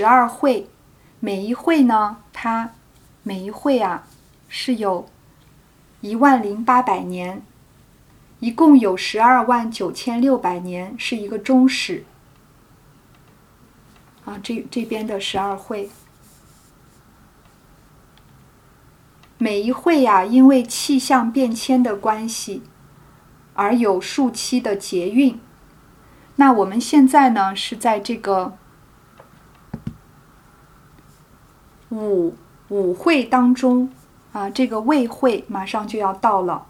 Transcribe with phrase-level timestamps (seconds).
[0.00, 0.66] 十二会，
[1.18, 2.70] 每一会呢，它
[3.22, 4.06] 每一会啊
[4.48, 5.06] 是有
[6.00, 7.42] 一万零八百年，
[8.38, 12.06] 一共有十二万九千六百年是一个终始。
[14.24, 15.90] 啊，这这边的十二会，
[19.36, 22.62] 每一会呀，因为气象变迁的关系，
[23.52, 25.38] 而有数期的节运。
[26.36, 28.56] 那我们现在呢，是在这个
[31.90, 32.34] 五
[32.68, 33.90] 五会当中
[34.32, 36.66] 啊，这个未会马上就要到了。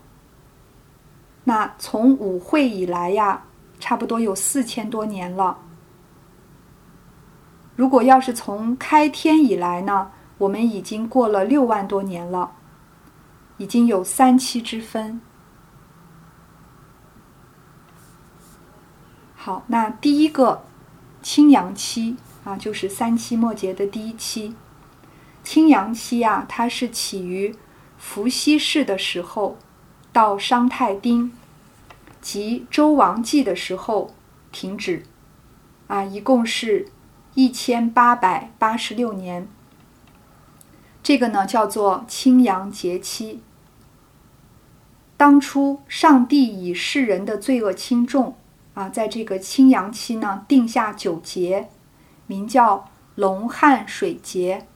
[1.45, 3.45] 那从五会以来呀，
[3.79, 5.59] 差不多有四千多年了。
[7.77, 12.52] 如果要是从开天以来呢，我们已经过了六万多年了，
[13.57, 15.21] 已经有三期之分。
[19.34, 20.62] 好，那第一个
[21.23, 24.55] 青阳期啊，就是三期末节的第一期。
[25.43, 27.55] 青阳期呀，它是起于
[27.99, 29.57] 伏羲氏的时候
[30.13, 31.32] 到商太丁
[32.21, 34.15] 及周王季的时候
[34.52, 35.05] 停止，
[35.87, 36.88] 啊，一共是。
[37.35, 39.47] 一千八百八十六年，
[41.01, 43.41] 这个呢叫做青阳节期。
[45.16, 48.37] 当初上帝以世人的罪恶轻重
[48.75, 51.69] 啊，在这个青阳期呢定下九节，
[52.27, 54.66] 名叫龙汉水节。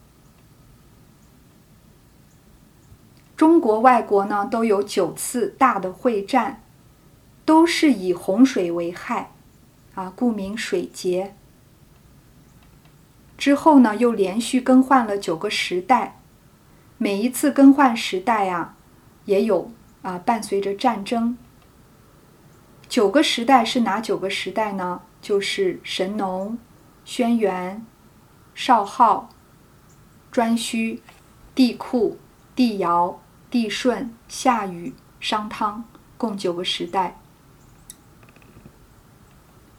[3.36, 6.62] 中国、外国呢都有九次大的会战，
[7.44, 9.32] 都是以洪水为害
[9.94, 11.34] 啊，故名水劫。
[13.36, 16.20] 之后呢，又连续更换了九个时代，
[16.98, 18.76] 每一次更换时代啊，
[19.24, 19.70] 也有
[20.02, 21.36] 啊伴随着战争。
[22.88, 25.02] 九个时代是哪九个时代呢？
[25.20, 26.58] 就是神农、
[27.04, 27.80] 轩辕、
[28.54, 29.30] 少昊、
[30.30, 31.00] 颛顼、
[31.54, 32.14] 帝喾、
[32.54, 33.20] 帝尧、
[33.54, 35.84] 帝舜、夏禹、商汤，
[36.18, 37.20] 共九个时代。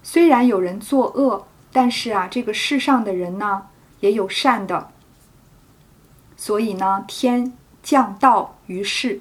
[0.02, 1.46] 虽然有人作恶。
[1.74, 3.64] 但是啊，这个世上的人呢，
[4.00, 4.92] 也有善的，
[6.38, 7.52] 所以呢，天
[7.84, 9.20] 降道于世，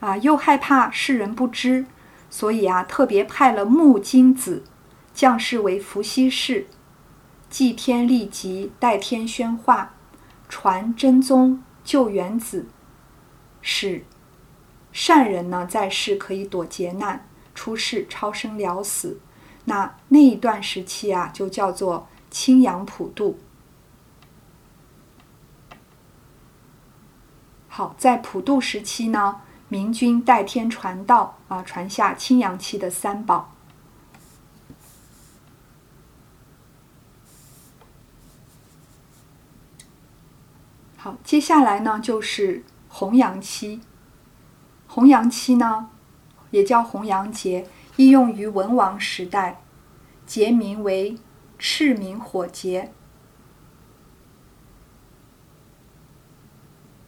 [0.00, 1.84] 啊，又害怕世人不知，
[2.30, 4.64] 所以啊，特别派了木金子
[5.12, 6.66] 降世为伏羲氏，
[7.50, 9.92] 祭天立极，代天宣化，
[10.48, 12.68] 传真宗，救元子，
[13.62, 14.04] 使
[14.92, 19.20] 善人呢在世可以躲劫难，出世超生了死。
[19.66, 23.38] 那那一段时期啊，就叫做青阳普渡。
[27.68, 33.54] 好，在普渡时期呢，明君代天传道啊，传下青阳期的三宝。
[40.96, 43.80] 好，接下来呢就是红阳期。
[44.86, 45.88] 红阳期呢，
[46.50, 47.66] 也叫红阳节。
[47.96, 49.62] 应用于文王时代，
[50.24, 51.16] 节名为
[51.58, 52.92] 赤明火节。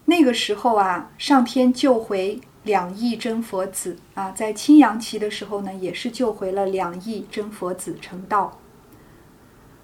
[0.04, 8.59] 那个时候啊，上天救回两亿真佛子啊，在青阳期的时候呢，也是救回了两亿真佛子成道。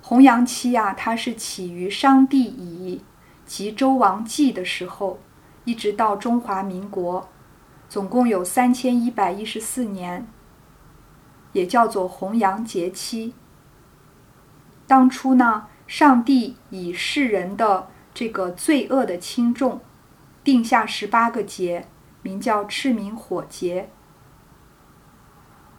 [0.02, 3.02] 弘扬期啊，它是起于商帝乙
[3.46, 5.18] 及周王季的时候，
[5.68, 7.28] 一直到中华民国，
[7.90, 10.26] 总共有三千一百一十四年。
[11.52, 13.34] 也叫做红阳节期。
[14.86, 19.80] 当初呢，上帝以世人的这个罪恶的轻重，
[20.42, 21.86] 定下十八个节，
[22.22, 23.90] 名叫赤明火节。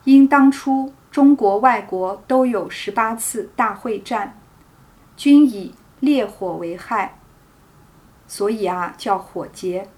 [0.03, 4.39] 因当初中国外国都有十八次大会战，
[5.15, 7.18] 均以烈火为害，
[8.29, 9.89] 所以啊叫火劫。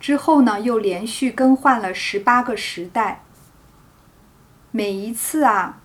[0.00, 3.22] 之后呢，又连续更换了十八个时代。
[4.70, 5.80] 每一次啊，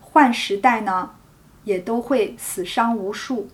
[0.00, 1.14] 换时代呢，
[1.62, 3.48] 也都会死伤无数。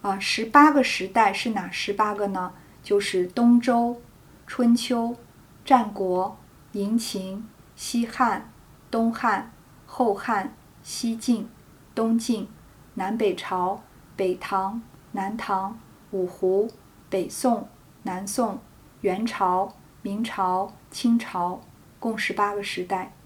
[0.00, 2.54] 啊，十八个时代是哪十八个呢？
[2.82, 4.00] 就是东周、
[4.46, 5.16] 春秋、
[5.64, 6.38] 战国、
[6.72, 8.50] 殷秦、西汉、
[8.90, 9.52] 东汉、
[9.84, 11.48] 后汉、西晋、
[11.94, 12.48] 东晋、
[12.94, 13.82] 南北朝、
[14.16, 14.82] 北唐、
[15.12, 15.78] 南唐、
[16.10, 16.70] 五胡、
[17.08, 17.68] 北宋、
[18.02, 18.58] 南宋、
[19.02, 21.62] 元朝、明朝、清朝。
[21.98, 23.16] 共十八个时代，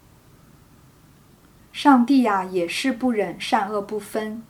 [1.70, 4.42] 上帝呀也是不忍善恶不分，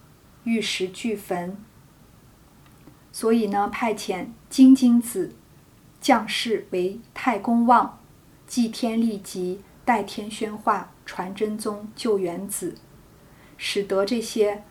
[0.45, 1.57] 玉石俱焚，
[3.11, 5.35] 所以呢派遣金金子
[6.01, 7.99] 降世为太公望，
[8.47, 12.77] 祭天立极，代天宣化，传真宗，救元子，
[13.57, 14.63] 使得这些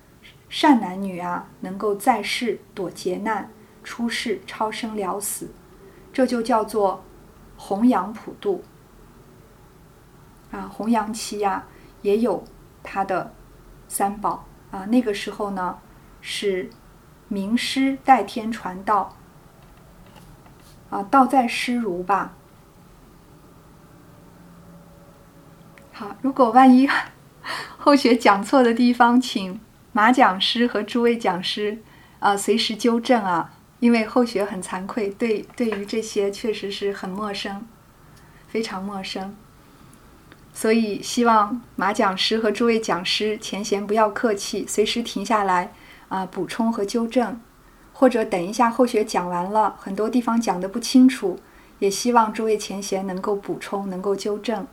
[0.50, 3.50] 善男女啊能够在世躲劫难，
[3.84, 5.52] 出世超生了死，
[6.12, 7.04] 这就叫做
[7.56, 8.64] 弘扬普渡。
[10.52, 11.64] 啊，弘扬期呀
[12.02, 12.44] 也有
[12.82, 13.32] 他的
[13.88, 14.86] 三宝啊。
[14.86, 15.78] 那个时候呢
[16.22, 16.72] 是
[17.28, 19.16] 名师代天传道
[20.90, 22.34] 啊，道在师如吧。
[25.94, 26.90] 好，如果万一
[27.78, 29.62] 后学讲错的地方，请
[30.00, 31.78] 马讲师和诸位讲师
[32.20, 33.52] 啊随时纠正啊，
[33.82, 37.68] 因为后学很惭愧，对对于这些确实是很陌生，
[38.48, 39.36] 非常陌生。
[40.54, 45.74] 所以希望马讲师和诸位讲师前贤不要客气，随时停下来
[46.08, 47.38] 啊补充和纠正，
[47.92, 51.38] 或者等一下后学讲完了，很多地方讲的不清楚，
[51.80, 54.66] 也希望诸位前贤能够补充，能够纠正。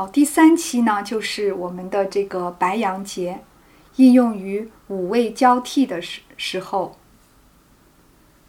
[0.00, 3.44] 好，第三期呢，就是我们的这个白羊节，
[3.96, 6.96] 应用于五味交替的时时候。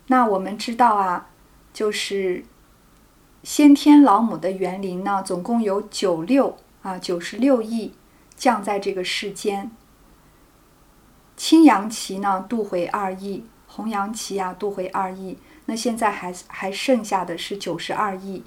[0.07, 1.27] 那我们知道啊，
[1.73, 2.45] 就是
[3.43, 7.93] 先天老母的园林呢，总共有九六啊，九十六亿
[8.37, 9.69] 降在这个世间。
[11.35, 15.37] 青阳旗呢，渡回二亿；红阳旗啊，渡回二亿。
[15.65, 18.41] 那现在还还剩下的是九十二亿。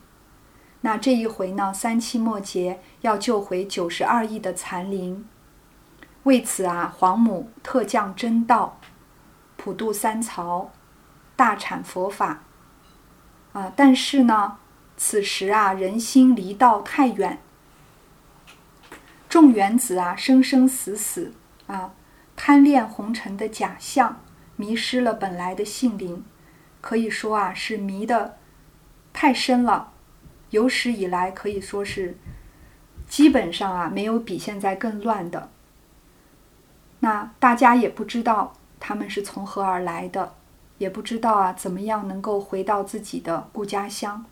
[0.84, 5.26] 那这一回呢，三期末节要救回九十二亿的残灵，
[6.24, 8.78] 为此啊，皇母特降真道，
[9.56, 10.70] 普渡三曹，
[11.34, 12.42] 大阐佛法。
[13.54, 14.58] 啊，但是呢，
[14.94, 17.38] 此时啊，人心离道太远，
[19.26, 21.32] 众原子啊，生生死死
[21.66, 21.94] 啊，
[22.36, 24.20] 贪恋红尘的假象，
[24.56, 26.22] 迷失了本来的性灵，
[26.82, 28.36] 可以说啊，是迷的
[29.14, 29.92] 太深了。
[30.54, 32.16] 有史以来可以说是，
[33.08, 35.50] 基本上啊没有比现在更乱的。
[37.00, 40.34] 那大家也不知道他们是从何而来的，
[40.78, 44.24] 也不知道啊怎么样能够回到自己的故家乡。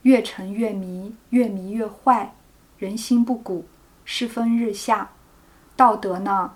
[0.00, 2.34] 越沉越迷，越迷越坏，
[2.78, 3.66] 人心不古，
[4.06, 5.10] 世风日下，
[5.76, 6.54] 道德呢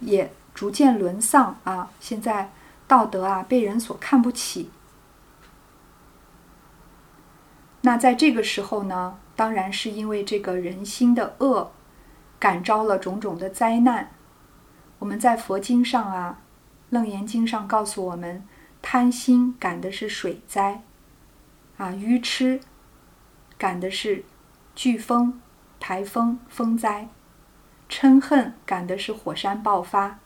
[0.00, 1.92] 也逐渐沦丧啊。
[2.00, 2.50] 现在
[2.88, 4.70] 道德啊被人所看不起。
[7.88, 11.72] 那在这个时候呢，当然是因为这个人心的恶，
[12.38, 14.10] 感召了种种的灾难。
[14.98, 16.40] 我们在佛经上啊，
[16.90, 18.46] 《楞严经》上告诉我们，
[18.82, 20.82] 贪心感的是水灾，
[21.78, 22.60] 啊，愚痴
[23.56, 24.22] 感的是
[24.76, 25.40] 飓风、
[25.80, 27.08] 台风、风灾，
[27.88, 30.18] 嗔恨感的是火山爆发，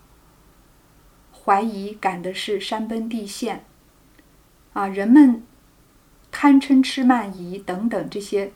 [1.30, 3.64] 怀疑感的是山崩地陷，
[4.72, 5.44] 啊，人们。
[6.32, 8.52] 贪嗔痴慢疑等等这些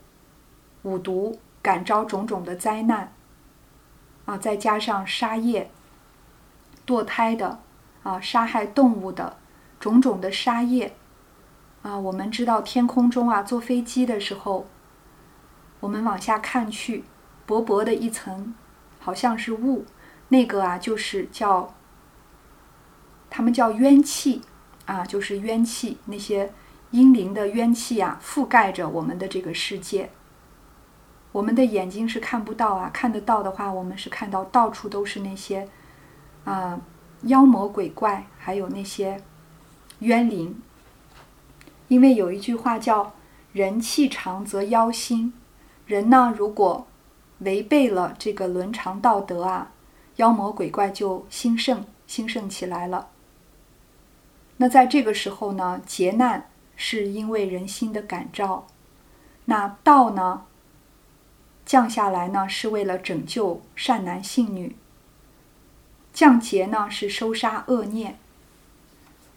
[0.83, 3.13] 五毒感召种种的灾难
[4.25, 5.71] 啊，再加上杀业、
[6.87, 7.61] 堕胎的
[8.03, 9.37] 啊，杀害动物的
[9.79, 10.97] 种种的杀业
[11.83, 14.67] 啊，我们知道天空中啊，坐飞机的时候，
[15.81, 17.05] 我们往下看去，
[17.45, 18.55] 薄薄的一层，
[18.99, 19.85] 好像是雾，
[20.29, 21.75] 那个啊，就是叫
[23.29, 24.41] 他们叫冤气
[24.87, 26.53] 啊，就是冤气那些。
[26.91, 30.11] 阴灵的冤气啊，覆盖着我们的这个世界。
[31.33, 35.69] 我们的眼睛是看不到啊，看得到的话，我们是看到到处都是那些
[36.45, 36.81] 啊
[37.23, 39.23] 妖魔鬼怪，还有那些
[39.99, 40.63] 冤灵。
[41.89, 43.15] 因为有一句话叫
[43.53, 45.35] “人气长则妖心”，
[45.87, 46.87] 人呢如果
[47.41, 49.73] 违背了这个伦常道德啊，
[50.17, 53.09] 妖魔鬼怪就兴盛兴盛起来了。
[54.57, 56.49] 那在这个时候呢，劫难。
[56.77, 58.67] 是因为人心的感召，
[59.47, 60.45] 那道呢
[61.65, 64.77] 降下来呢，是为了拯救善男信女。
[66.13, 68.19] 降劫呢是收杀恶念，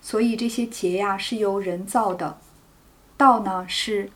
[0.02, 2.38] 所以这些劫呀是由人造的，
[3.18, 4.12] 道呢是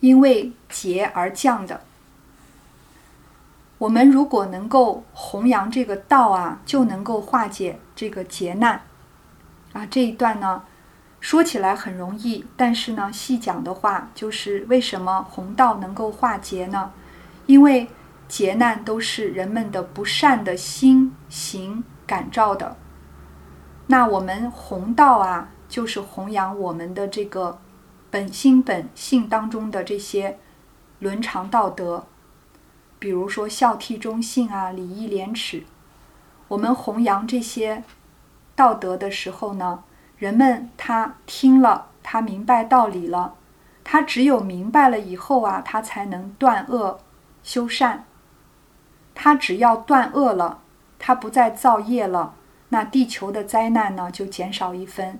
[0.00, 1.82] 因为劫而降的。
[3.78, 8.82] 我们如果能够弘扬这个道啊，就能够化解这个劫难。
[9.72, 10.64] 啊，这一段呢。
[11.20, 16.92] 说起来很容易，但是呢，细讲的话，就是为什么弘道能够化劫呢？
[17.46, 17.88] 因为
[18.26, 22.76] 劫难都是人们的不善的心行感召的。
[23.88, 27.58] 那我们弘道啊，就是弘扬我们的这个
[28.10, 30.38] 本心本性当中的这些
[31.00, 32.06] 伦常道德，
[32.98, 35.64] 比如说孝悌忠信啊、礼义廉耻。
[36.48, 37.84] 我们弘扬这些
[38.56, 39.84] 道德的时候呢？
[40.20, 43.36] 人们他听了，他明白道理了，
[43.82, 47.00] 他只有明白了以后啊，他才能断恶
[47.42, 48.04] 修善。
[49.14, 50.60] 他只要断恶了，
[50.98, 52.34] 他不再造业了，
[52.68, 55.18] 那地球的灾难呢就减少一分，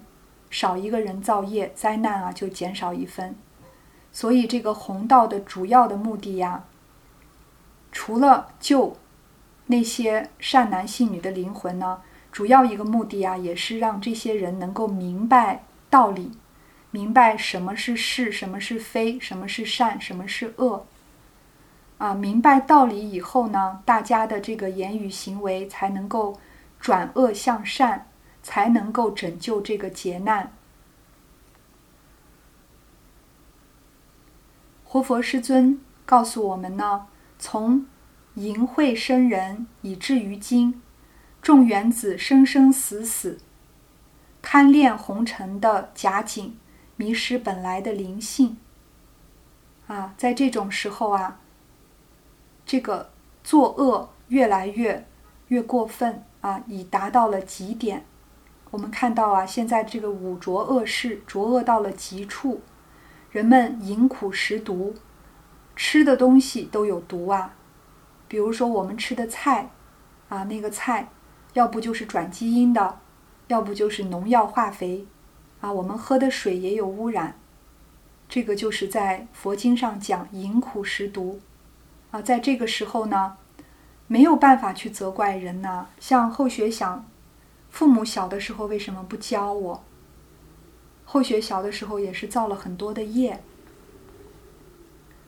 [0.51, 3.35] 少一个人造业，灾难啊就减少一分。
[4.13, 6.65] 所以这个弘道的主要的目的呀，
[7.91, 8.99] 除了救
[9.69, 16.31] 那些善男信女的灵魂呢，主要一个目的啊，也是让这些人能够明白道理，
[16.91, 20.87] 明白什么是是，什么是非，什么是善，什么是恶。
[21.99, 26.39] 啊，明白道理以后呢，大家的这个言语行为才能够
[26.79, 28.07] 转恶向善，
[28.43, 30.53] 才能够拯救这个劫难。
[34.85, 37.07] 活佛师尊告诉我们呢，
[37.39, 37.87] 从
[38.35, 40.81] 淫秽生人以至于今，
[41.43, 43.39] 众原子生生死死，
[44.43, 46.59] 贪恋红尘的假景，
[46.97, 48.59] 迷失本来的灵性。
[49.87, 51.41] 啊，在这种时候啊。
[52.67, 53.11] 这个
[53.43, 55.05] 作恶越来越
[55.49, 58.05] 越过分啊，已达到了极点。
[58.71, 62.61] 我们看到啊，现在这个五浊恶世浊恶到了极处，
[63.33, 64.95] 人们饮苦食毒，
[65.75, 67.57] 吃的东西都有毒啊。
[68.29, 69.71] 比如说我们吃的菜
[70.29, 71.09] 啊，那个菜
[71.55, 73.01] 要不就是转基因的，
[73.49, 75.07] 要不就是农药化肥
[75.61, 75.73] 啊。
[75.73, 77.39] 我们喝的水也有污染，
[78.29, 81.41] 这个就是在佛经上讲饮苦食毒。
[82.13, 83.37] 啊，在这个时候呢，
[84.07, 85.87] 没有办法去责怪人呐。
[85.99, 87.05] 像后学想，
[87.71, 89.85] 父母小的时候为什么不教我？
[91.05, 93.43] 后学小的时候也是造了很多的业。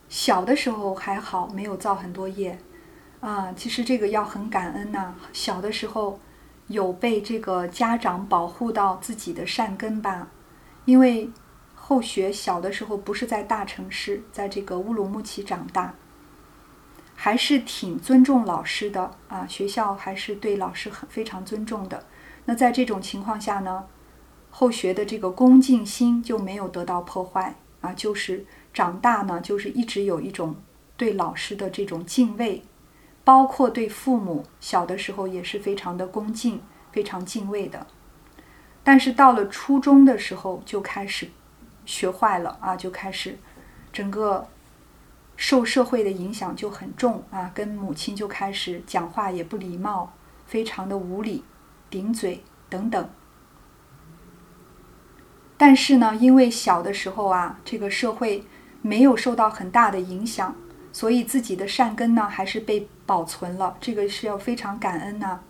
[0.07, 2.59] 小的时候还好，没有造很多业。
[3.23, 5.15] 啊，其实这个要很感恩呐。
[5.31, 6.19] 小的时候
[6.67, 10.27] 有被这个家长保护到自己的善根吧。
[10.83, 11.29] 因为
[11.73, 15.95] 后学小的时候不是在大城市，在这个乌鲁木齐长大。
[17.15, 22.03] 还是挺尊重老师的啊，学校还是对老师很非常尊重的。
[22.43, 23.85] 那在这种情况下呢，
[24.49, 30.57] 后学的这个恭敬心就没有得到破坏啊，就是长大呢，就是一直有一种
[30.97, 32.61] 对老师的这种敬畏，
[33.23, 36.61] 包括对父母，小的时候也是非常的恭敬、
[36.91, 37.87] 非常敬畏的。
[38.83, 41.29] 但是到了初中的时候就开始
[41.85, 43.37] 学坏了啊，就开始
[43.91, 44.47] 整个。
[45.35, 50.13] 受社会的影响就很重啊，跟母亲就开始讲话也不礼貌，
[50.45, 51.43] 非常的无礼，
[51.89, 53.09] 顶嘴等等。
[55.57, 58.43] 但是呢，因为小的时候啊，这个社会
[58.83, 60.55] 没有受到很大的影响，
[60.93, 65.41] 所以自己的善根呢还是被保存了，这个是要非常感恩呐。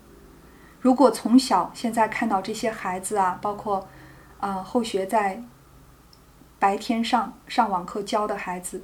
[0.80, 3.86] 如果从小现在看到这些孩子啊，包括
[4.40, 5.42] 啊后学在
[6.58, 8.82] 白天上上网课教的孩子。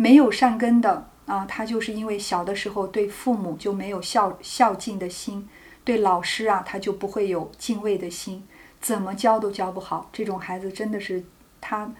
[0.00, 5.48] 没有善根的啊，他就是因为小的时候对父母就没有孝孝敬的心，
[5.82, 8.46] 对老师啊他就不会有敬畏的心，
[8.80, 10.08] 怎么教都教不好。
[10.12, 11.24] 这种孩子真的是
[11.60, 11.92] 他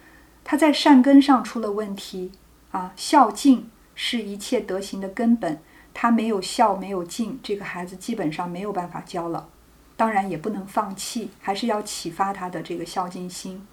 [0.45, 2.31] 他在善根上出了问题
[2.71, 2.93] 啊。
[2.95, 3.69] 孝敬
[4.01, 5.61] 是一切德行的根本，
[5.93, 9.49] 他没有孝没有敬，这个孩子基本上没有办法教了。
[9.97, 13.67] 当然也不能放弃，还是要启发他的这个孝敬心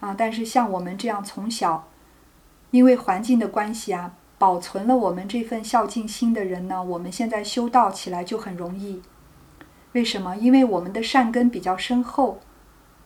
[0.00, 0.12] 啊。
[0.12, 1.88] 但是像我们这样从小。
[2.70, 9.00] 因为环境的关系啊，保存了我们这份孝敬心的人呢，我们现在修道起来就很容易。
[9.92, 10.36] 为什么？
[10.36, 12.40] 因为我们的善根比较深厚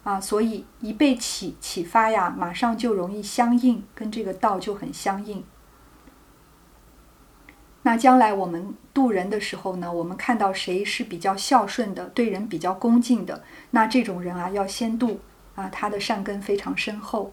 [0.03, 5.45] 啊，所以一被启启发呀，马上就容易相应，跟这个道就很相应。
[7.85, 15.19] 那将来我们渡人的时候呢，我们看到谁是比较孝顺的，对人比较恭敬的，那这种人啊，要先渡
[15.57, 17.33] 啊，他的善根非常深厚。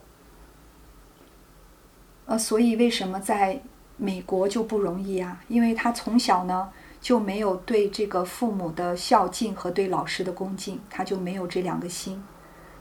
[2.26, 3.62] 呃，所以为什么在
[3.98, 5.42] 美国就不容易啊？
[5.48, 12.24] 因为他从小呢就没有对这个父母的孝敬和对老师的恭敬，他就没有这两个心，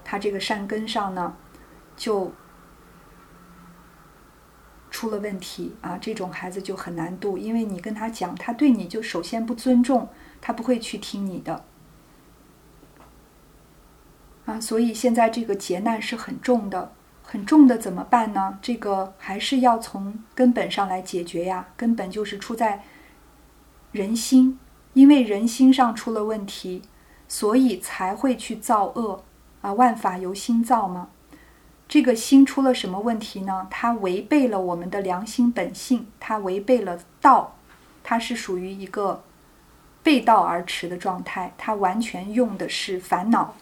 [0.05, 1.35] 他这个善根上呢
[1.97, 2.33] 就
[4.91, 5.99] 出了问题啊。
[5.99, 10.09] 这种孩子就很难度，因为你跟他讲，他对你就首先不尊重，
[10.41, 11.65] 他不会去听你的
[14.47, 14.61] 啊。
[14.61, 16.93] 所以现在这个劫难是很重的。
[17.31, 18.59] 很重的怎么办呢？
[18.63, 21.69] 这个还是要从根本上来解决呀。
[21.77, 22.83] 根本就是出在
[23.93, 24.59] 人心，
[24.95, 26.81] 因为人心上出了问题，
[27.29, 29.23] 所以才会去造恶
[29.61, 29.75] 啊。
[29.75, 31.11] 万法由心造嘛。
[31.89, 33.67] 这个心出了什么问题呢？
[33.71, 37.57] 它违背了我们的良心本性，它违背了道，
[38.05, 39.25] 它是属于一个
[40.03, 41.55] 背道而驰的状态。
[41.57, 43.55] 它完全用的是烦恼，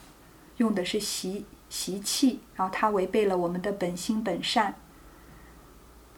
[0.56, 1.46] 用的是习。
[1.68, 4.76] 习气，然后它违背了我们的本心本善，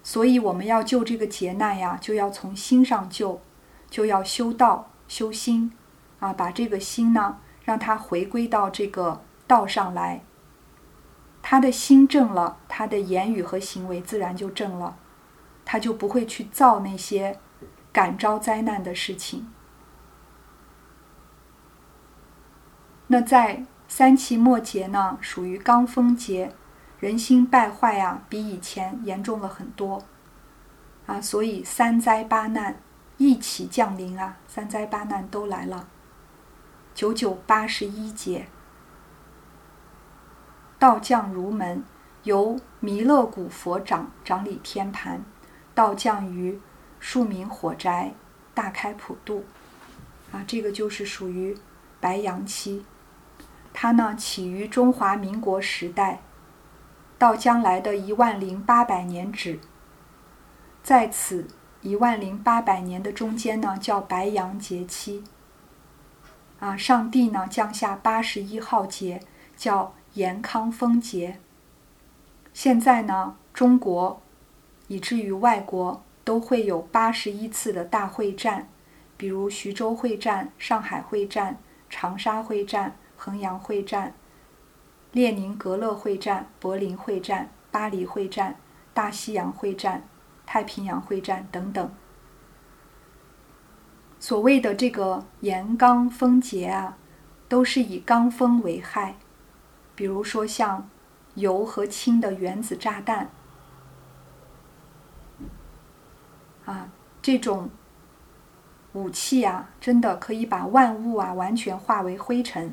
[0.02, 3.40] 所以我们要救这个劫难呀，就要从心上救，
[3.88, 5.72] 就要修道修心
[6.20, 10.20] 啊，把这个心呢，让它回归到这个道上来。
[11.40, 14.96] 他的心正了，他的言语和行为自然就正了，
[15.64, 17.38] 他就不会去造那些
[17.92, 19.50] 感召灾难的事情。
[23.06, 26.52] 那在三期末节呢，属于罡风节，
[27.00, 30.04] 人心败坏啊，比以前严重了很多，
[31.06, 32.82] 啊，所以三灾八难
[33.16, 35.88] 一起降临啊，三灾八难都来了。
[36.94, 38.48] 九九八十一节。
[40.78, 41.82] 道降如门，
[42.22, 45.24] 由弥勒古佛掌掌理天盘，
[45.74, 46.60] 道降于
[47.00, 48.14] 庶民火宅，
[48.54, 49.44] 大开普度。
[50.30, 51.56] 啊，这个就是属于
[51.98, 52.84] 白羊期。
[53.72, 56.20] 它呢起于中华民国时代，
[57.18, 59.58] 到将来的一万零八百年止。
[60.84, 61.48] 在此
[61.80, 65.24] 一万零八百年的中间呢，叫白羊节期。
[66.60, 69.20] 啊，上帝呢降下八十一号节，
[69.56, 69.92] 叫。
[70.18, 71.38] 延康风节。
[72.52, 74.20] 现在呢，中国
[74.88, 78.68] 以至于外国都会有八十一次的大会战，
[79.16, 81.56] 比如徐州会战、上海会战、
[81.88, 84.12] 长沙会战、衡阳会战、
[85.12, 88.56] 列宁格勒会战、柏林会战、巴黎会战、
[88.92, 90.02] 大西洋会战、
[90.44, 91.88] 太平洋会战等等。
[94.18, 96.98] 所谓的这个延罡丰节啊，
[97.48, 99.14] 都是以罡风为害。
[99.98, 100.88] 比如说像
[101.34, 103.28] 铀和氢的原子炸弹，
[106.64, 106.88] 啊，
[107.20, 107.68] 这种
[108.92, 112.72] 武器啊，真的可以把万物啊完全化为灰尘，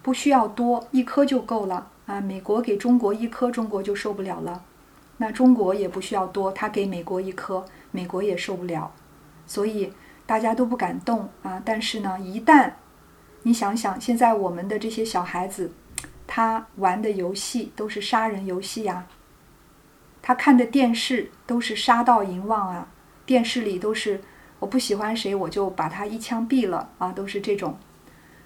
[0.00, 2.20] 不需要多，一颗就够了啊。
[2.20, 4.62] 美国给中国一颗，中国就受不了了，
[5.16, 8.92] 那中国也不需要多，他给美国一颗，美国也受不了，
[9.44, 9.92] 所以
[10.24, 11.60] 大家都不敢动啊。
[11.64, 12.74] 但是呢，一旦
[13.42, 15.72] 你想想，现在我们的这些小孩子。
[16.32, 19.04] 他玩的游戏都是杀人游戏呀，
[20.22, 22.86] 他看的电视都是杀盗淫妄啊，
[23.26, 24.20] 电视里都是
[24.60, 27.76] 我不喜欢谁我就把他一枪毙了啊，都是这种。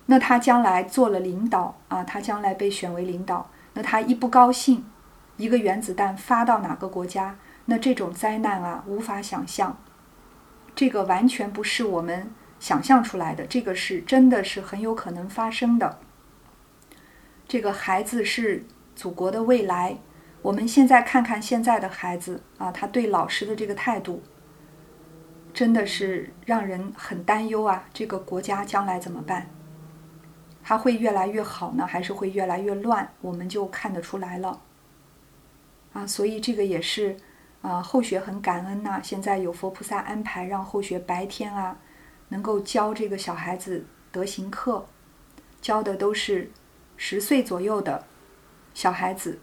[0.07, 4.87] 那他将来做了领导啊，他将来被选为领导，那他一不高兴，
[5.37, 9.77] 一个原子弹发到哪个国家，那这种灾难啊无法想象，
[10.75, 15.99] 这个完全不是我们想象出来的，这个是真的是很有可能发生的。
[17.46, 18.64] 这个孩子是
[18.96, 19.98] 祖国的未来。
[20.42, 24.22] 我们现在看看现在的孩子啊，他对老师的这个态度，
[25.54, 27.88] 真的是让人很担忧啊。
[27.94, 29.48] 这个国家将来怎么办？
[30.62, 33.11] 他会越来越好呢，还是会越来越乱？
[33.22, 34.61] 我们就看得出来了。
[35.94, 37.16] 啊，所以这个也是
[37.62, 39.00] 啊，后学很感恩呐。
[39.02, 41.78] 现在有佛菩萨安排，让后学白天啊，
[42.28, 44.85] 能够教这个小孩子德行课，
[45.62, 46.50] 教的都是。
[47.07, 48.03] 十岁左右的
[48.73, 49.38] 小孩子，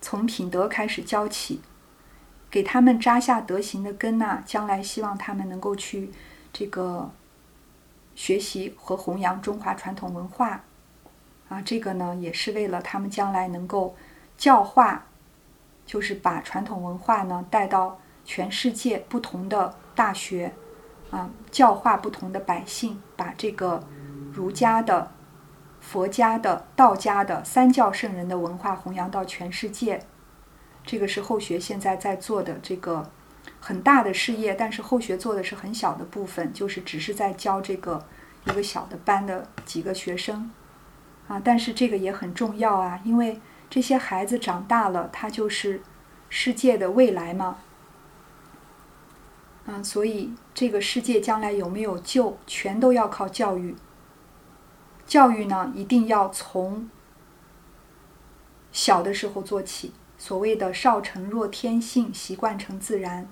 [0.00, 1.60] 从品德开始教起，
[2.48, 4.40] 给他们扎下德行的根呐。
[4.46, 6.12] 将来希望他们能够去
[6.52, 7.10] 这个
[8.14, 10.62] 学习和弘扬中华传统文化
[11.48, 11.60] 啊。
[11.60, 13.96] 这个呢，也是为了他们将来能够
[14.38, 15.06] 教化，
[15.84, 20.52] 就是把传统文化呢带到全世界不同的大学
[21.10, 23.82] 啊，教化不同的百姓，把这个
[24.32, 25.10] 儒家的。
[25.80, 30.04] 佛家的、道家的三教圣人的文化弘扬到全世界，
[30.84, 33.10] 这个是后学现在在做的这个
[33.58, 34.54] 很大的事业。
[34.54, 38.06] 但是后学做的是很小的部分，就是只是在教这个
[38.44, 40.50] 一个小的班的几个学生
[41.26, 41.40] 啊。
[41.42, 45.82] 但是这个也很重要啊，因为这些孩子长大了，他就是
[46.28, 47.56] 世界的未来嘛。
[49.66, 53.74] 啊，所以这个世界将来有没有救，全都要靠教育。
[55.10, 56.88] 教育呢，一定要从
[58.70, 59.92] 小的时候做起。
[60.16, 63.26] 所谓的“少成若天性，习惯成自然”。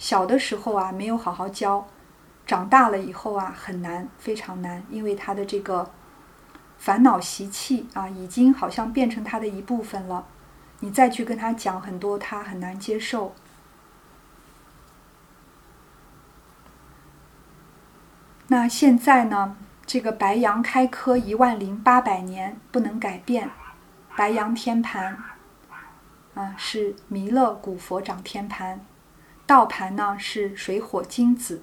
[0.00, 1.86] 小的时候啊，没有好好教，
[2.46, 5.90] 长大了以后啊，很难，非常难，因为他的这个
[6.78, 10.26] 烦恼习气啊，已经好像变成他的一部分了。
[10.80, 13.34] 你再去跟他讲很多，他很难接受。
[18.46, 19.58] 那现在呢？
[19.84, 23.50] 这个白羊开科一万零八百年不能改变，
[24.16, 25.18] 白羊天盘。
[26.34, 28.80] 啊是弥勒古佛掌天盘，
[29.46, 31.60] 道盘呢是水火金子，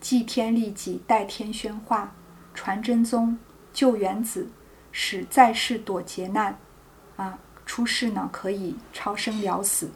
[0.00, 2.14] 祭天利己，代天宣化，
[2.54, 3.38] 传真宗，
[3.70, 4.48] 救原子，
[4.92, 6.56] 使在世躲劫难，
[7.16, 9.90] 啊出世呢可以超生了死，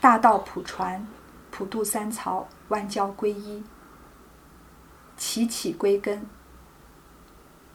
[0.00, 1.06] 大道普传，
[1.50, 3.62] 普渡三曹，万教归一，
[5.16, 6.26] 齐起归根。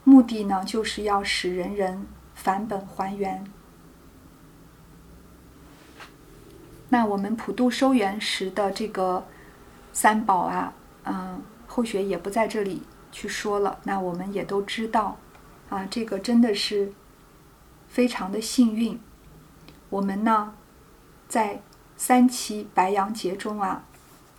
[0.04, 3.44] 目的呢，就是要使人人返本还原。
[6.88, 9.26] 那我们普渡收元时的这个
[9.92, 10.74] 三宝啊，
[11.04, 13.78] 嗯，后学也不在这里去说了。
[13.84, 15.16] 那我们也都知道，
[15.70, 16.92] 啊，这个真的是
[17.88, 19.00] 非常的幸运。
[19.88, 20.54] 我们呢，
[21.28, 21.62] 在
[21.96, 23.84] 三七白羊节中啊，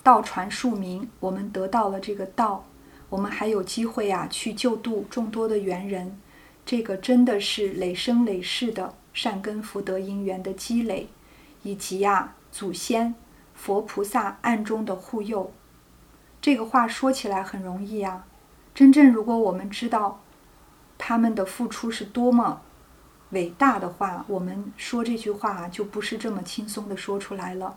[0.04, 2.66] 道传数名，我们得到了这个道，
[3.14, 6.20] 我们还有机会啊，去救度众多的缘人。
[6.66, 11.10] 这个真的是累生累世的善根福德因缘的积累，
[11.62, 12.34] 以及呀。
[12.52, 13.16] 祖先、
[13.56, 15.52] 佛菩萨暗中的护佑，
[16.40, 18.26] 这个话说起来很容易呀。
[18.76, 20.22] 真正如果我们知道
[21.00, 22.62] 他们的付出是多么
[23.32, 27.76] 伟大的话，我们说这句话就不是这么轻松的说出来了。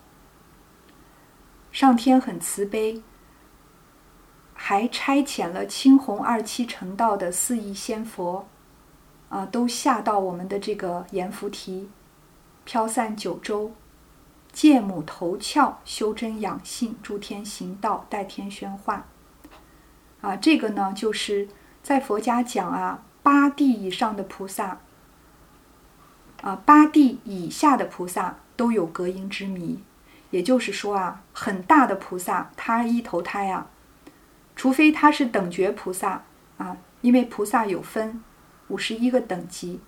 [1.73, 3.03] 上天很慈悲，
[4.57, 8.49] 还差遣了青红二七成道的四亿仙佛，
[9.29, 11.89] 啊，都下到我们的这个阎浮提，
[12.65, 13.73] 飘散九州。
[14.53, 19.05] 借母头窍，修真养性，诸天行道，代天宣化。
[20.23, 21.47] 啊，这个呢，就是
[21.83, 24.81] 在佛家讲啊，八地以上的菩萨，
[26.41, 29.83] 啊，八地以下的菩萨都有隔音之谜。
[30.31, 33.69] 也就是说啊，很大的菩萨，他一投胎啊，
[34.57, 36.25] 除非他是等觉菩萨
[36.57, 38.21] 啊，因为菩萨有分
[38.69, 39.79] 五十一个等级。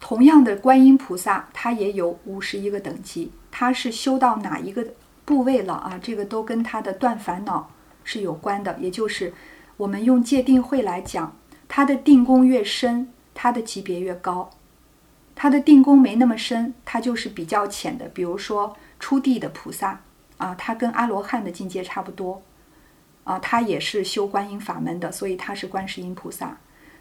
[0.00, 5.98] 同样的观音菩萨，他也有五十一个等级，他是修到哪一个部位了啊？
[6.02, 7.70] 这个都跟他的断烦恼
[8.04, 8.78] 是有关的。
[8.80, 9.34] 也就是
[9.76, 11.36] 我们用戒定慧来讲，
[11.68, 14.50] 他的定功越深，他的级别越高；
[15.34, 18.08] 他的定功没那么深，他就是比较浅的。
[18.08, 20.00] 比如说初地的菩萨
[20.38, 22.42] 啊，他跟阿罗汉的境界差不多
[23.24, 26.56] 啊，他也是修观音法门的，所以他是观世音菩萨。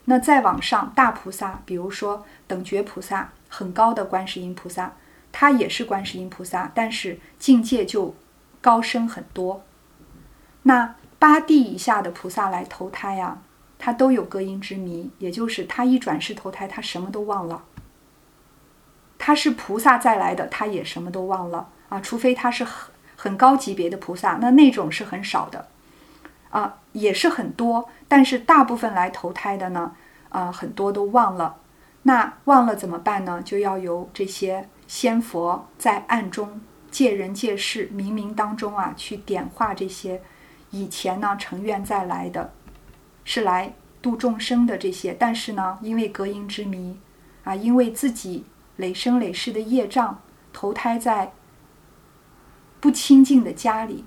[0.06, 4.94] 那再往上，大菩萨，比如说等觉菩萨，很高的观世音菩萨，
[5.32, 8.16] 他也是观世音菩萨，但是境界就
[8.62, 9.64] 高深很多。
[10.64, 13.42] 那八地以下的菩萨来投胎呀，
[13.78, 17.64] 他都有隔音之谜，也就是他一转世投胎，他什么都忘了。
[19.18, 22.66] 他是菩萨再来的，他也什么都忘了啊，除非他是
[23.18, 25.68] 很高级别的菩萨，那那种是很少的。
[26.50, 29.92] 啊，也是很多，但是大部分来投胎的呢，
[30.30, 31.58] 啊，很多都忘了。
[32.04, 33.42] 那忘了怎么办呢？
[33.44, 40.22] 就要由这些仙佛在暗中借人借事、冥冥当中啊，去点化这些
[40.72, 42.54] 以前呢成愿再来的，
[43.26, 45.14] 是来度众生的这些。
[45.14, 46.98] 但是呢，因为隔音之谜
[47.44, 48.46] 啊，因为自己
[48.78, 50.22] 累生累世的业障，
[50.54, 51.34] 投胎在
[52.80, 54.06] 不清净的家里。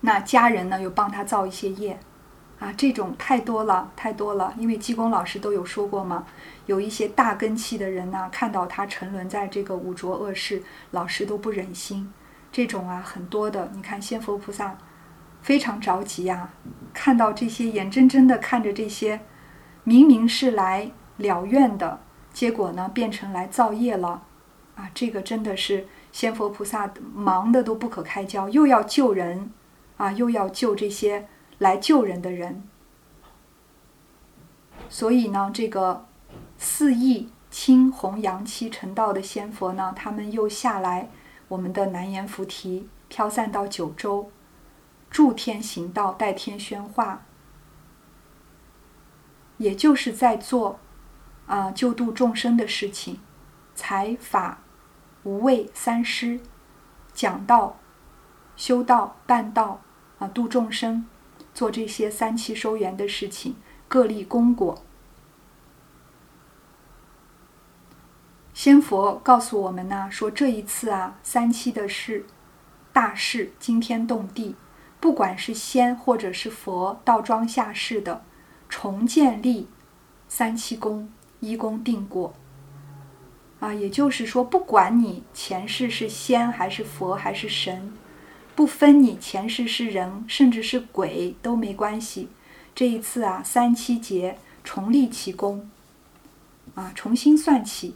[0.00, 2.00] 那家人呢，又帮他造一些业，
[2.58, 4.52] 啊，这种太多了，太多了。
[4.58, 6.26] 因为济公老师都有说过嘛，
[6.66, 12.12] 有一些大根器的人呢，看到他沉沦在这个五浊恶世，老师都不忍心。
[12.50, 13.70] 这种啊，很多的。
[13.74, 14.76] 你看，仙佛菩萨
[15.40, 16.50] 非常着急呀，
[16.92, 19.20] 看到这些，眼睁睁的看着这些，
[19.84, 22.00] 明明是来了愿的，
[22.32, 24.22] 结果呢，变成来造业了，
[24.74, 29.50] 啊，这个真的是仙佛菩萨忙的都不可开交，又要救人。
[29.98, 32.64] 啊，又要救这些来救人的人，
[34.88, 36.08] 所以呢，这个
[36.58, 41.08] 四亿青红阳七成道的仙佛呢，他们又下来
[41.46, 44.32] 我们的南阎浮提，飘散到九州，
[45.08, 47.24] 助天行道，代天宣化，
[49.58, 50.80] 也就是在做
[51.46, 53.20] 啊救度众生的事情，
[53.76, 54.62] 财法
[55.24, 56.40] 无畏三师
[57.12, 57.76] 讲道、
[58.56, 59.80] 修道、办道。
[60.18, 61.04] 啊，度众生，
[61.52, 63.56] 做这些三七收圆的事情，
[63.88, 64.80] 各立功果。
[68.54, 72.24] 仙佛告诉我们呢，说这一次啊，三七的事，
[72.92, 74.54] 大事惊天动地，
[75.00, 78.22] 不管是仙或者是佛，道庄下世的，
[78.68, 79.68] 重建立
[80.28, 82.32] 三七功，一功定果。
[83.62, 87.92] 啊，也就是说，不管你前世是仙还是佛还是神。
[88.56, 92.28] 不分你前世是人，甚至是鬼都没关系。
[92.74, 95.70] 这一次啊，三七节重立其功，
[96.74, 97.94] 啊，重新算起，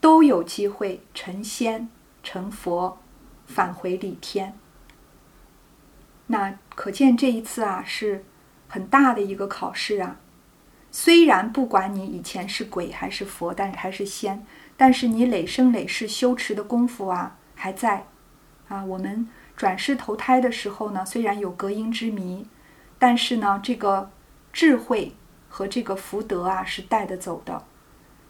[0.00, 1.88] 都有机会成仙
[2.24, 2.98] 成佛，
[3.46, 4.52] 返回李天。
[6.26, 8.24] 那可见这一次啊，是
[8.66, 10.16] 很大的一个考试啊。
[10.90, 14.44] 虽然不管你以前是鬼还是佛，但是还是仙，
[14.76, 18.06] 但是你累生累世修持的功夫啊还在，
[18.68, 22.46] 啊，我们转世投胎的时候呢，虽然有隔音之谜，
[22.98, 24.10] 但是呢，这个
[24.52, 25.12] 智慧
[25.48, 27.64] 和这个福德啊是带得走的。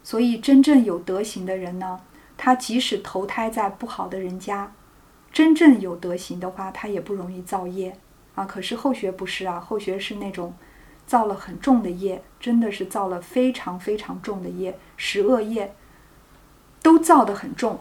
[0.02, 2.00] 所以真正有德行的人呢，
[2.36, 4.72] 他即使投胎在不好的人家，
[5.32, 7.96] 真正有德行的话，他也不容易造业
[8.34, 8.44] 啊。
[8.44, 10.52] 可是后学不是啊，后学是那种
[11.06, 15.72] 造了很重的业，真的是造了非常非常重的业，十恶业。
[16.82, 17.80] 都造得很重，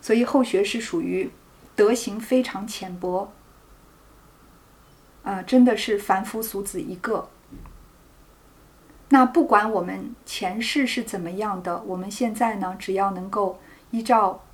[0.00, 1.30] 所以后学是属于
[1.74, 3.32] 德行非常浅薄，
[5.24, 7.28] 啊，真的是凡夫俗子一个。
[9.10, 13.58] 那不管我们前世是怎么样的，我们现在呢，只要能够
[13.90, 14.44] 依照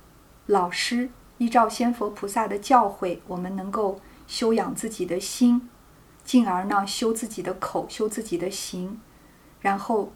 [0.47, 5.69] 老师、依照仙佛菩萨的教诲，我们能够修养自己的心，
[6.23, 8.99] 进而呢修自己的口，修自己的行，
[9.59, 10.11] 然后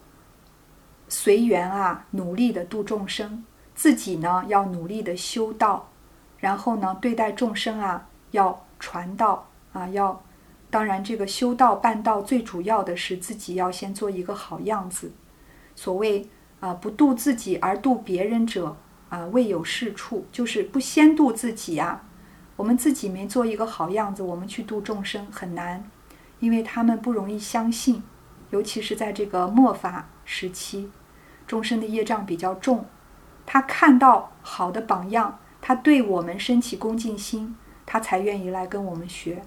[1.08, 3.44] 随缘啊，努力的度众生。
[3.80, 5.88] 自己呢要努力的修道，
[6.36, 10.22] 然后呢对待众生啊要传道啊要，
[10.68, 15.12] 当然这个修道办道最主要的是自己要先做一个好样子。
[15.74, 16.28] 所谓
[16.60, 18.76] 啊不度自己而度别人者
[19.08, 22.04] 啊未有是处，就是不先度自己啊。
[22.56, 25.90] 我们自己没做一个好样子，我们去度众生很难，
[26.40, 28.02] 因为他们不容易相信，
[28.50, 30.90] 尤其是在这个末法时期，
[31.46, 32.84] 众生的业障比较重。
[33.52, 39.42] 他看到好的榜样，他对我们升起恭敬心，他才愿意来跟我们学。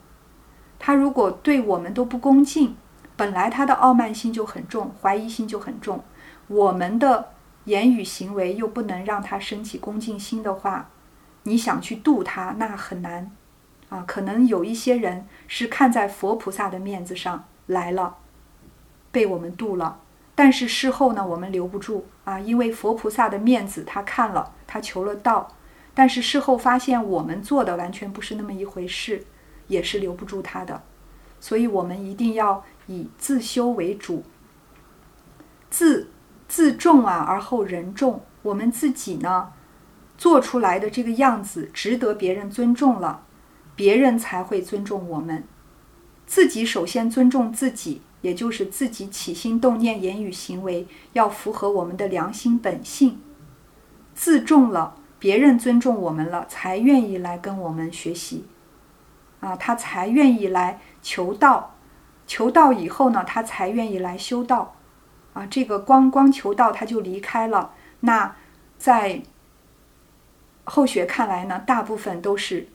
[0.77, 2.75] 他如果对我们都不恭敬，
[3.15, 6.03] 本来他的傲慢心就很重，怀疑心就很重，
[6.47, 7.29] 我们的
[7.63, 10.89] 言语行为又不能让他升起恭敬心的话，
[11.43, 13.31] 你想去度他那很难
[13.87, 14.03] 啊。
[14.05, 18.17] 可能有一些人是看在佛菩萨的面子上来了，
[19.13, 20.01] 被我们度了。
[20.43, 25.47] 但是事后呢，我们留不住啊，因为佛菩萨的面子，他看了，他求了道，
[25.93, 29.25] 但是事后发现我们做的完全不是那么一回事，
[29.67, 30.83] 也是留不住他的。
[31.39, 34.25] 所以，我们一定要以自修为主，
[35.69, 36.09] 自
[36.49, 38.19] 自重啊，而后人重。
[38.41, 39.53] 我们自己呢，
[40.17, 43.23] 做出来的这个样子值得别人尊重了，
[43.77, 45.45] 别人才会尊重我们。
[46.25, 48.01] 自己首先尊重自己。
[48.23, 53.21] 也就是自己起心动念、言语行为要符合我们的良心本性，
[54.15, 58.45] 自重了，别人尊重我们了，才愿意来跟我们学习，
[59.41, 61.75] 啊，他才愿意来求道，
[62.25, 64.77] 求道以后呢，他才愿意来修道，
[65.33, 68.33] 啊，这个光光求道他就离开了，那
[68.77, 69.21] 在
[70.63, 72.69] 后学看来呢，大部分都是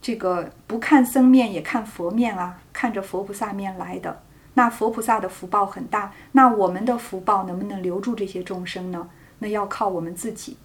[0.00, 4.22] 这个不看僧面也看佛面啊，看着佛菩萨面来的。
[4.60, 9.08] 那佛菩萨的福报很大，那我们的福报能不能留住这些众生呢？
[9.38, 10.58] 那要靠我们自己。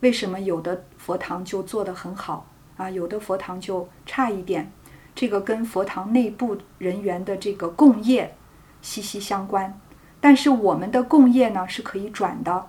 [0.00, 2.46] 为什么有的佛堂就做得很好
[2.78, 4.72] 啊，有的佛堂就差一点？
[5.14, 8.34] 这个跟佛堂内部人员的这个共业
[8.80, 9.78] 息息相关。
[10.22, 12.64] 但是我们的共业呢是可以转的，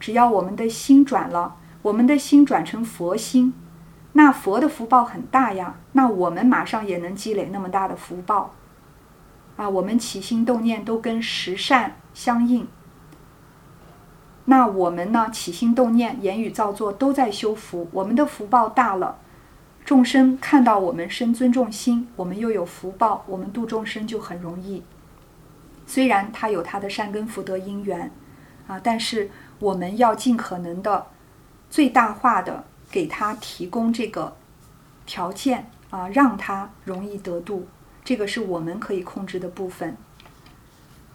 [0.00, 3.52] 只要我们的心转了，我们的心转成佛心，
[4.14, 8.54] 那佛的福报很大呀，那我们马上也能积累那么大的福报。
[9.56, 12.66] 啊，我们起心动念都跟十善相应。
[14.46, 15.30] 那我们呢？
[15.32, 19.18] 起心动念、言语造作都在修福，我们的福报大了，
[19.86, 24.82] 众生看到我们生尊重心，我们又有福报，我们度众生就很容易。
[25.86, 28.10] 虽然他有他的善根福德因缘，
[28.66, 31.06] 啊，但是我们要尽可能的
[31.70, 34.36] 最大化的给他提供这个
[35.06, 37.66] 条件啊，让他容易得度。
[38.04, 39.96] 这个是我们可以控制的部分。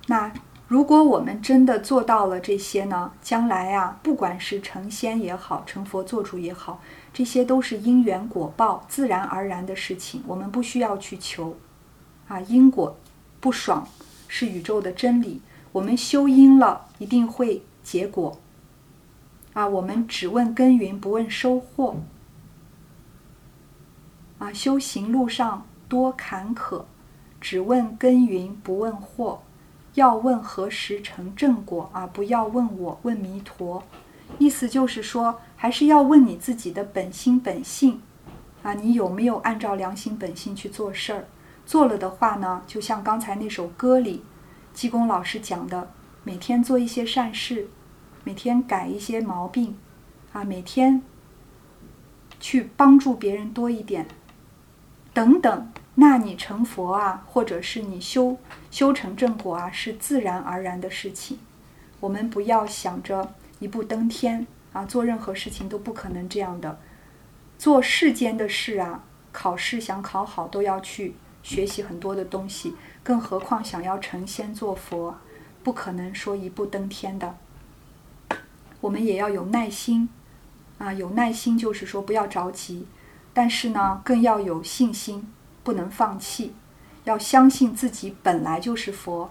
[0.08, 0.34] 那
[0.68, 3.12] 如果我们真的做到了这些呢？
[3.22, 6.82] 将来啊，不管是成仙也好，成佛做主也好，
[7.14, 11.58] 这些都是因缘果报自然而然的事情，我们不需要去求。
[12.28, 12.98] 啊，因果
[13.40, 13.88] 不爽
[14.28, 18.40] 是宇宙的真理，我们修因了一定会结果。
[19.54, 21.96] 啊，我们只问耕耘不问收获。
[24.38, 25.66] 啊，修行路上。
[25.90, 26.84] 多坎坷，
[27.42, 29.42] 只问耕耘不问祸，
[29.96, 32.06] 要问何时成正果啊！
[32.06, 33.84] 不要问我，问弥陀。
[34.38, 38.00] 意思就是说，还是要问你自己的本心本性
[38.62, 38.76] 啊！
[38.76, 41.26] 你有没有按照良心本性去做事儿？
[41.66, 44.24] 做了的话呢，就像刚才那首歌里，
[44.72, 45.90] 济公老师讲的，
[46.24, 47.68] 每天做一些善事，
[48.24, 49.76] 每天改一些毛病
[50.34, 51.02] 啊，每天
[52.40, 54.06] 去帮助别人多一点。
[55.12, 58.38] 等等，那你成佛啊，或者是你修
[58.72, 61.38] 修成正果啊，是自然而然的事情。
[62.00, 64.86] 我们不要想着一步登天啊。
[64.86, 66.80] 做任何事情都不可能这样的。
[67.58, 75.18] 做世间的事啊，考试想考好都要去学习很多的东西，更何况想要成仙做佛，
[75.62, 77.36] 不可能说一步登天的。
[78.80, 80.08] 我们也要有耐心，
[80.78, 82.88] 啊，有耐心就是说不要着急，
[83.34, 85.28] 但是呢，更要有信心，
[85.64, 86.56] 不能放弃，
[87.04, 89.30] 要相信自己本来就是佛。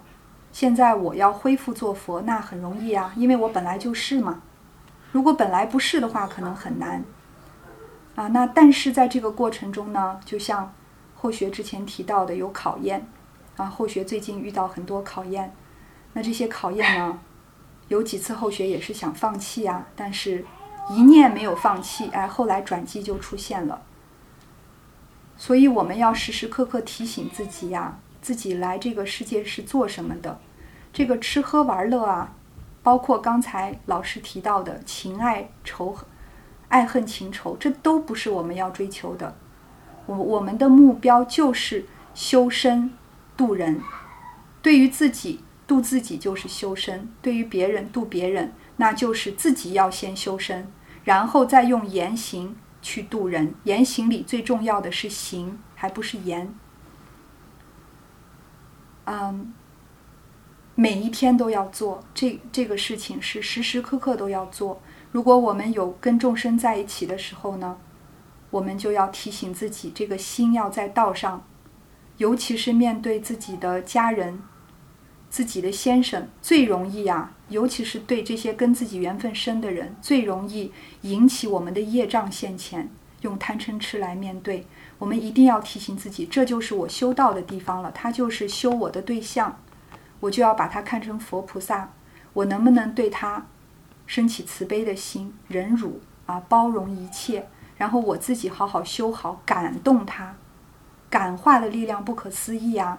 [0.53, 4.43] 现在我要恢复做佛，那很容易啊，因为我本来就是嘛。
[5.13, 7.05] 如果本来不是的话，可能很难。
[8.15, 10.73] 啊，那但是在这个过程中呢，就像
[11.15, 13.07] 后学之前提到的，有考验。
[13.57, 15.53] 啊，后学最近遇到很多考验，
[16.13, 17.19] 那这些考验呢，
[17.89, 20.45] 有几次后学也是想放弃啊，但是
[20.91, 23.83] 一念没有放弃，哎，后来转机就出现了。
[25.39, 27.99] 所以我们要时时刻刻提醒自己呀。
[28.21, 30.39] 自己来这个世界是做什么的？
[30.93, 32.35] 这个吃喝玩乐啊，
[32.83, 35.97] 包括刚才老师提到的情爱仇、
[36.67, 39.37] 爱恨情仇，这都不是我们要追求的。
[40.07, 42.91] 我我们的目标就是修身
[43.37, 43.81] 度人。
[44.61, 50.71] 对于自己度自己就是修身，对于别人度别人，那就是自己要先修身，
[51.05, 52.57] 然后再用言行
[52.89, 53.55] 去度人。
[53.65, 56.55] 言行里最重要的是行，还不是言。
[59.05, 59.53] 嗯，
[60.75, 64.81] 每一天都要做这这个事情，是时时刻刻都要做。
[65.13, 67.77] 如果我们有跟众生在一起的时候呢，
[68.49, 71.45] 我们就要提醒自己，这个心要在道上。
[72.17, 74.43] 尤其是面对自己的家人、
[75.31, 84.67] 自己的先生，最容易啊，尤其是对这些跟自己缘分深的人，最容易引起我们的业障现前，用贪嗔痴来面对。
[84.99, 87.93] 我们一定要提醒自己，这就是我修道的地方了。
[87.93, 89.61] 他就是修我的对象，
[90.21, 91.93] 我就要把他看成佛菩萨。
[92.33, 93.47] 我能不能对他
[94.07, 97.49] 升起慈悲的心、忍辱啊，包容一切？
[97.77, 100.35] 然后我自己好好修好，感动他，
[101.09, 102.99] 感化的力量不可思议啊！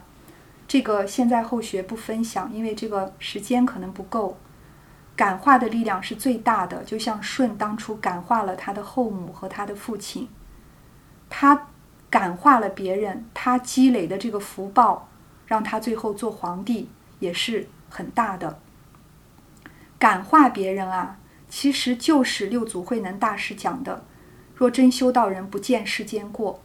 [0.70, 4.38] 这个现在后学不分享，因为这个时间可能不够。
[5.18, 10.30] 感化的力量是最大的，就像舜当初感化了他的后母和他的父亲，
[11.30, 11.68] 他。
[12.12, 15.08] 感化了别人，他积累的这个福报，
[15.46, 18.58] 让他最后做皇帝也是很大的。
[20.00, 24.04] 感化别人啊，其实就是六祖慧能大师讲的：
[24.56, 26.60] 若真修道人，不见世间过。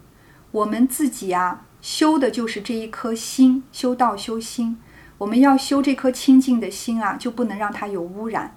[0.51, 4.79] 我们自己啊，修的就是这一颗心，修道修心。
[5.19, 8.57] 我们要修这颗清净的心啊，就不能让它有污染，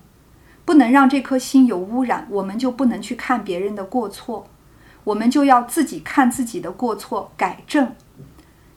[0.63, 4.47] 不能让这颗心有污染，我们就不能去看别人的过错。
[5.03, 7.93] 我们就要自己看自己的过错，改正，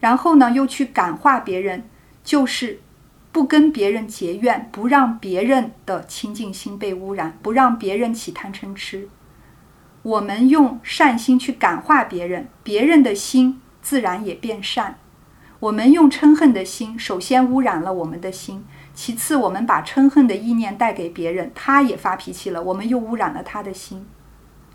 [0.01, 1.85] 然后呢，又去感化别人，
[2.25, 2.81] 就是
[3.31, 9.09] 不跟别人结怨，不让别人的清净心被污染，不让别人起贪嗔痴。
[10.03, 14.99] 我们用善心去感化别人，别人的心自然也变善。
[15.61, 18.65] 我们用嗔恨的心，首先污染了我们的心，
[18.95, 24.07] 其次我们把嗔恨的意念带给别人，他也发脾气了，我们又污染了他的心。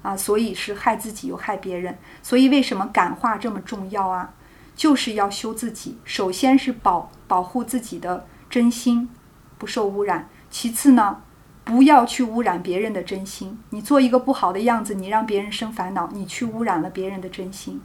[0.04, 1.98] 啊，所以是害自己又害别人。
[2.22, 4.34] 所以为什么感化这么重要啊？
[4.76, 5.98] 就是要修自己。
[6.04, 9.10] 首先是保保护自己的真心
[9.58, 11.24] 不受污染，其次呢，
[11.64, 13.58] 不要去污染别人的真心。
[13.72, 17.82] 你做一个不好的样子，你让别人生烦恼，你去污染了别人的真心。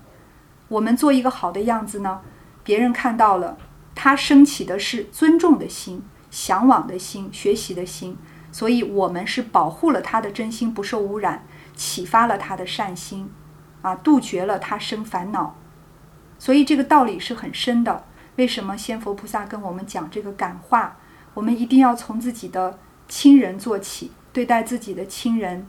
[0.70, 2.22] 我们做一个好的样子呢，
[2.64, 3.58] 别人看到了，
[3.94, 8.16] 他升起的是尊重的心、向往的心、学习的心。
[8.50, 11.44] 所以我们是保护了他的真心不受污染。
[11.76, 13.30] 启发了他的善心，
[13.80, 15.56] 啊，杜绝了他生烦恼，
[16.38, 18.04] 所以这个道理是很深的。
[18.36, 20.98] 为什么仙佛菩萨跟我们讲这个感化？
[21.32, 22.78] 我们一定要从自己的
[23.08, 25.66] 亲人做起，对待自己的亲人，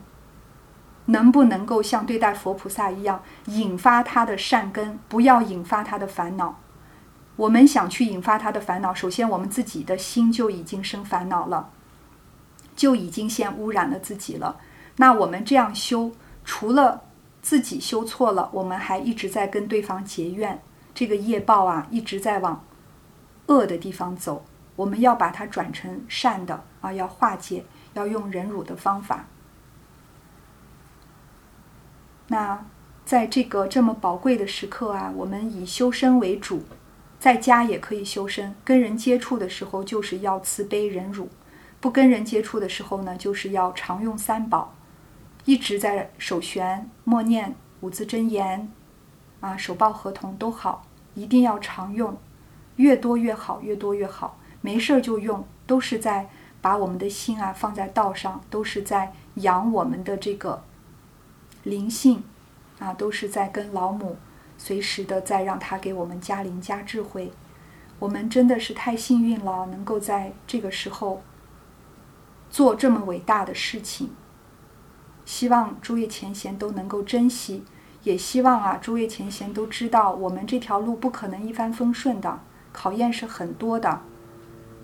[1.05, 6.59] 能不能够像对待佛菩萨一样，引发他的善根，不要引发他的烦恼。
[7.35, 11.69] 我们想去引发他的烦恼，首先我们自己的心就已经生烦恼了，
[12.75, 14.57] 就已经先污染了自己了。
[14.97, 16.11] 那我们这样修，
[16.45, 17.01] 除了
[17.41, 20.61] 自己修错了，我们还一直在跟对方结怨，
[20.93, 22.63] 这个业报啊一直在往
[23.47, 24.45] 恶的地方走。
[24.75, 27.63] 我们要把它转成善的啊，要化解，
[27.93, 29.25] 要用忍辱的方法。
[32.31, 32.65] 那
[33.03, 36.63] 在这个这么宝贵的时刻啊，我们以修身为主，
[37.19, 41.27] 在家也可以修身，跟人接触的时候就是要慈悲忍辱，
[41.81, 44.73] 不跟人接触的时候呢，就是要常用三宝。
[45.43, 48.71] 一直在手旋默念五字真言，
[49.41, 52.17] 啊，手抱合同都好，一定要常用，
[52.77, 54.39] 越多越好，越多越好。
[54.61, 56.29] 没事儿就用，都是在
[56.61, 60.63] 把我们的心啊放在道上，都是在养我们的这个
[61.63, 62.23] 灵性
[62.79, 64.17] 啊，都是在跟老母
[64.57, 67.31] 随时的在让他给我们加灵加智慧。
[67.99, 71.21] 我们真的是太幸运了，能够在这个时候
[72.49, 74.09] 做这么伟大的事情。
[75.23, 77.63] 希望诸位前贤都能够珍惜，
[78.03, 82.39] 也希望啊诸位前贤都知道，我们这条路不可能一帆风顺的，
[82.73, 84.01] 考验是很多的。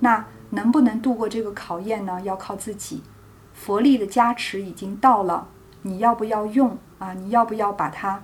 [0.02, 2.22] 那能不能度过这个考验呢？
[2.22, 3.02] 要靠自己。
[3.52, 5.50] 佛力的加持已经到了，
[5.82, 7.14] 你要不要用啊？
[7.14, 8.24] 你要不要把它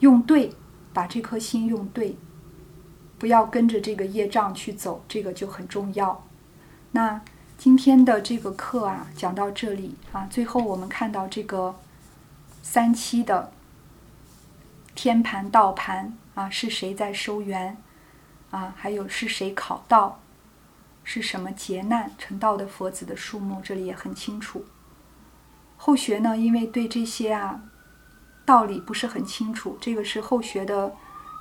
[0.00, 0.52] 用对？
[0.92, 2.16] 把这颗心用对，
[3.18, 6.24] 不要跟着这个业障去走，这个就很重要。
[6.92, 7.20] 那。
[7.58, 11.74] 今天的这个课啊，讲到这里啊，最后我们看到这个
[12.62, 13.50] 三期的
[14.94, 17.76] 天盘道盘啊，是谁在收缘
[18.52, 18.72] 啊？
[18.76, 20.20] 还有是谁考道？
[21.02, 23.60] 是什么劫难成道的佛子的数目？
[23.60, 24.64] 这里也很清楚。
[25.78, 27.62] 后学呢，因为对这些啊
[28.44, 30.92] 道理不是很清楚，这个是后学的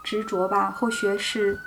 [0.05, 0.71] 执着吧？
[0.71, 1.59] 后学是。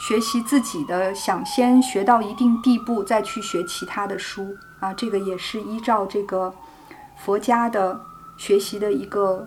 [0.00, 6.54] 学习自己的，想先学到一定地步，再去学其他的书啊，这个也是依照这个
[7.16, 8.00] 佛家的
[8.36, 9.44] 学习的一个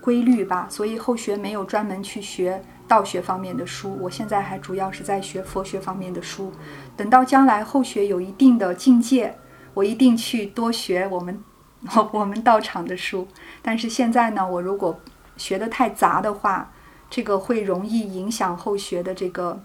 [0.00, 0.66] 规律吧。
[0.68, 6.52] 所以后学没有专门去学道学方面的书，我现在还主要是在学佛学方面的书。
[6.96, 9.38] 等到将来后学有一定的境界，
[9.72, 11.40] 我一定去多学我们
[11.94, 13.26] 我 我们道场的书。
[13.60, 15.00] 但是现在呢，我如果
[15.36, 16.72] 学的太杂的话，
[17.10, 19.62] 这个会容易影响后学的这个。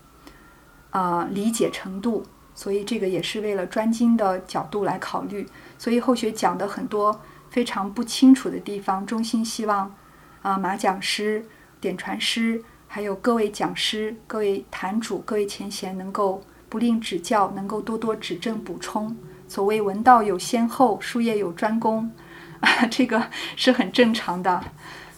[0.89, 2.23] 啊，理解程度，
[2.55, 5.45] 所以这个也是为了专精的角度来考虑。
[5.77, 9.93] 所以后学讲的很多非常不清楚的地方，衷心希望
[10.41, 11.45] 啊马讲师、
[11.79, 19.15] 点传师，还有各位讲师、各位坛主、各位前贤能够不吝指教，能够多多指正补充。
[19.47, 22.11] 所谓文道有先后，术业有专攻，
[22.61, 24.63] 啊，这个是很正常的。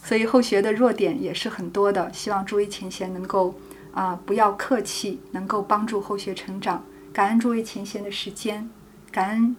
[0.04, 3.56] 所以后学的弱点也是很多的，希望诸位前贤能够。
[3.92, 6.86] 啊，不要客气，能够帮助后学成长。
[7.12, 8.70] 感恩诸位前贤的时间，
[9.12, 9.56] 感恩